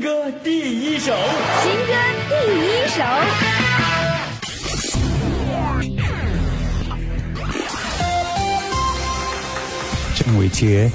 [0.00, 1.12] 新歌第一首，
[1.60, 1.92] 新歌
[2.28, 3.02] 第一首。
[10.14, 10.88] 郑伟杰。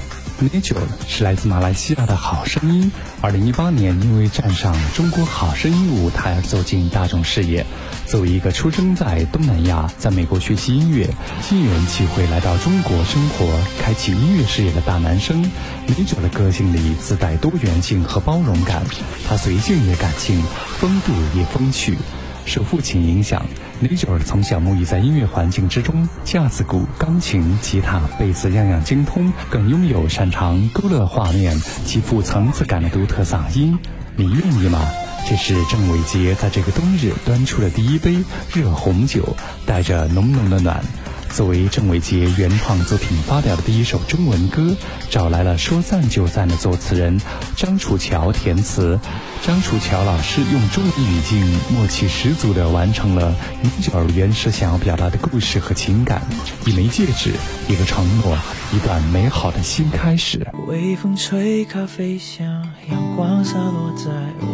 [0.48, 0.76] Nature
[1.08, 2.92] 是来自马来西亚的好声音。
[3.22, 7.64] 二零一八年，因为站上中国好声音舞台走进大众视野。
[8.06, 11.08] 作为一个出生在东南亚，在美国学习音乐，
[11.40, 13.46] 机缘际会来到中国生活，
[13.80, 15.42] 开启音乐事业的大男生
[15.88, 18.82] ，Nature 的个性里自带多元性和包容感。
[19.26, 20.42] 他随性也感性，
[20.78, 21.96] 风度也风趣。
[22.44, 23.44] 受父亲影响。
[23.80, 33.78] 李九儿从小沐浴在音乐环境之中，架子鼓、钢琴、吉他、贝斯样样精通，更拥有擅长勾勒画面、极富层次感的独特嗓音。
[34.16, 34.80] 你愿意吗？
[35.26, 40.84] 这是郑伟杰在这个冬日端出的第一杯热红酒，带着浓浓的暖。
[41.34, 44.76] 作为郑伟杰原创作品发表的第一首中文歌，
[45.10, 47.20] 找来了说散就散的作词人
[47.56, 49.00] 张楚乔填词。
[49.42, 56.22] 张楚乔老师用中文语境，默契十足地完成了米九儿原始想要表达的故事和情感。
[56.66, 57.32] 一枚戒指，
[57.68, 58.38] 一个承诺，
[58.72, 60.46] 一段美好的新开始。
[60.68, 62.46] 微风吹，咖啡香，
[62.88, 64.04] 阳光洒落在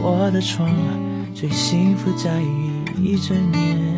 [0.03, 0.72] 我的窗，
[1.34, 2.70] 最幸福在于
[3.05, 3.90] 一整年。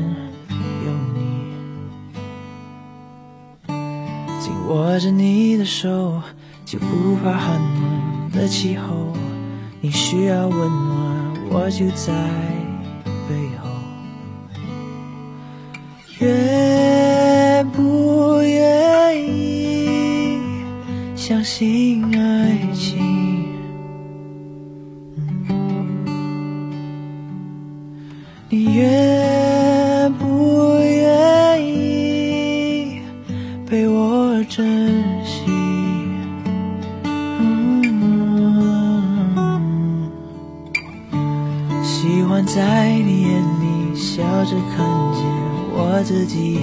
[4.69, 6.23] 握着你的手，
[6.65, 9.13] 就不怕寒冷的气候。
[9.81, 12.13] 你需要温暖，我就在
[13.29, 13.69] 背后。
[16.21, 20.39] 愿不愿意
[21.17, 23.03] 相信爱情？
[28.49, 29.42] 你愿
[42.47, 45.25] 在你眼里笑着看见
[45.75, 46.59] 我自己，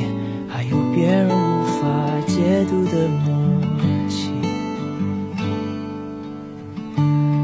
[0.47, 1.87] 还有别人无法
[2.27, 3.27] 解读的默
[4.07, 4.31] 契。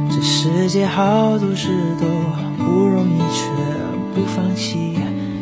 [0.09, 1.69] 这世界好多事
[1.99, 2.05] 都
[2.57, 3.49] 不容易，却
[4.13, 4.93] 不放弃。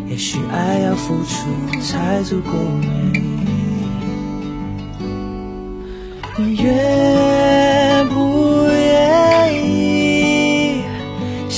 [0.07, 1.49] 也许爱要付出
[1.81, 2.87] 才足够美。
[6.37, 6.73] 你愿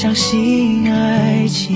[0.06, 1.76] 相信爱情？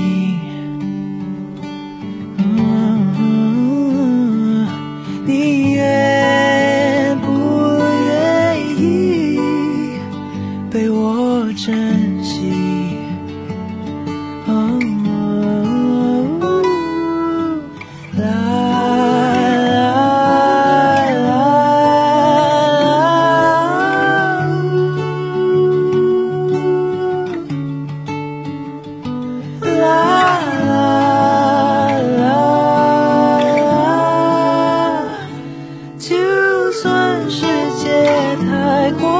[5.26, 7.32] 你愿不
[8.06, 9.40] 愿意
[10.70, 12.52] 被我珍惜？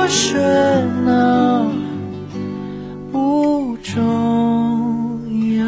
[0.10, 0.42] 喧
[1.06, 1.72] 闹
[3.12, 5.64] 不重要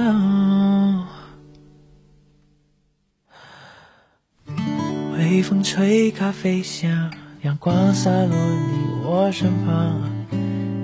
[5.13, 7.12] 微风吹，咖啡香，
[7.44, 10.01] 阳光洒落你我身旁。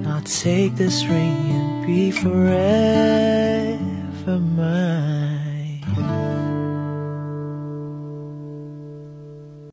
[0.05, 3.26] I'll take this ring and be forever.